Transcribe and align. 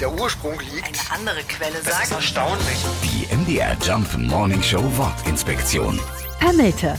der 0.00 0.12
Ursprung 0.12 0.58
liegt. 0.60 0.86
Eine 0.86 1.20
andere 1.20 1.42
Quelle 1.46 1.72
Das 1.84 1.86
ist 1.86 1.92
sagt, 1.92 2.12
erstaunlich. 2.12 2.84
Die 3.02 3.34
MDR 3.34 3.76
Jump 3.82 4.16
Morning 4.16 4.62
Show 4.62 4.82
Wortinspektion. 4.96 5.98
Pömmelte. 6.38 6.96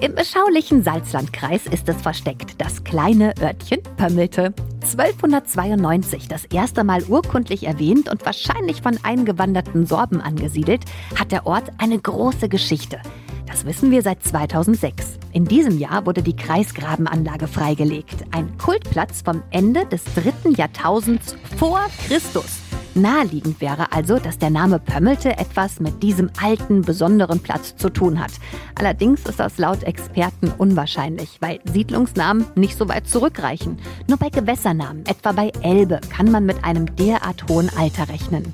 Im 0.00 0.14
beschaulichen 0.14 0.84
Salzlandkreis 0.84 1.66
ist 1.66 1.88
es 1.88 2.00
versteckt, 2.00 2.60
das 2.60 2.84
kleine 2.84 3.34
Örtchen 3.40 3.82
Pömmelte. 3.96 4.54
1292 4.82 6.28
das 6.28 6.44
erste 6.44 6.84
Mal 6.84 7.02
urkundlich 7.04 7.66
erwähnt 7.66 8.08
und 8.08 8.24
wahrscheinlich 8.24 8.80
von 8.82 8.98
eingewanderten 9.02 9.86
Sorben 9.86 10.20
angesiedelt, 10.20 10.84
hat 11.18 11.32
der 11.32 11.46
Ort 11.46 11.72
eine 11.78 11.98
große 11.98 12.48
Geschichte. 12.48 13.00
Das 13.48 13.64
wissen 13.64 13.90
wir 13.90 14.02
seit 14.02 14.22
2006. 14.22 15.18
In 15.32 15.46
diesem 15.46 15.78
Jahr 15.78 16.04
wurde 16.04 16.22
die 16.22 16.36
Kreisgrabenanlage 16.36 17.48
freigelegt. 17.48 18.24
Ein 18.30 18.58
Kultplatz 18.58 19.22
vom 19.22 19.42
Ende 19.50 19.86
des 19.86 20.04
dritten 20.14 20.52
Jahrtausends 20.54 21.34
vor 21.56 21.80
Christus. 22.06 22.58
Naheliegend 22.94 23.60
wäre 23.60 23.92
also, 23.92 24.18
dass 24.18 24.38
der 24.38 24.50
Name 24.50 24.78
Pömmelte 24.78 25.38
etwas 25.38 25.80
mit 25.80 26.02
diesem 26.02 26.30
alten, 26.42 26.82
besonderen 26.82 27.40
Platz 27.40 27.74
zu 27.76 27.90
tun 27.90 28.20
hat. 28.20 28.32
Allerdings 28.74 29.24
ist 29.24 29.40
das 29.40 29.56
laut 29.56 29.82
Experten 29.82 30.52
unwahrscheinlich, 30.58 31.38
weil 31.40 31.60
Siedlungsnamen 31.64 32.44
nicht 32.54 32.76
so 32.76 32.88
weit 32.88 33.08
zurückreichen. 33.08 33.78
Nur 34.08 34.18
bei 34.18 34.28
Gewässernamen, 34.28 35.06
etwa 35.06 35.32
bei 35.32 35.52
Elbe, 35.62 36.00
kann 36.10 36.30
man 36.30 36.44
mit 36.44 36.64
einem 36.64 36.94
derart 36.96 37.48
hohen 37.48 37.70
Alter 37.78 38.08
rechnen. 38.08 38.52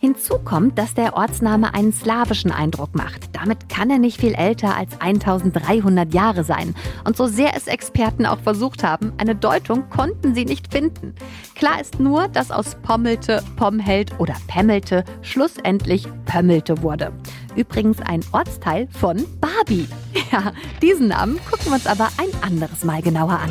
Hinzu 0.00 0.38
kommt, 0.38 0.78
dass 0.78 0.94
der 0.94 1.16
Ortsname 1.16 1.74
einen 1.74 1.92
slawischen 1.92 2.52
Eindruck 2.52 2.94
macht. 2.94 3.30
Damit 3.32 3.68
kann 3.68 3.90
er 3.90 3.98
nicht 3.98 4.20
viel 4.20 4.34
älter 4.34 4.76
als 4.76 5.00
1300 5.00 6.14
Jahre 6.14 6.44
sein. 6.44 6.74
Und 7.04 7.16
so 7.16 7.26
sehr 7.26 7.56
es 7.56 7.66
Experten 7.66 8.24
auch 8.24 8.38
versucht 8.38 8.84
haben, 8.84 9.12
eine 9.18 9.34
Deutung 9.34 9.90
konnten 9.90 10.36
sie 10.36 10.44
nicht 10.44 10.72
finden. 10.72 11.14
Klar 11.56 11.80
ist 11.80 11.98
nur, 11.98 12.28
dass 12.28 12.52
aus 12.52 12.76
Pommelte, 12.82 13.42
Pomheld 13.56 14.12
oder 14.20 14.36
Pemmelte 14.46 15.04
schlussendlich 15.22 16.06
Pömmelte 16.26 16.82
wurde. 16.82 17.12
Übrigens 17.56 18.00
ein 18.00 18.20
Ortsteil 18.30 18.86
von 18.92 19.24
Barbie. 19.40 19.88
Ja, 20.30 20.52
diesen 20.82 21.08
Namen 21.08 21.38
gucken 21.50 21.66
wir 21.66 21.74
uns 21.74 21.86
aber 21.86 22.08
ein 22.18 22.28
anderes 22.42 22.84
Mal 22.84 23.00
genauer 23.00 23.38
an. 23.38 23.50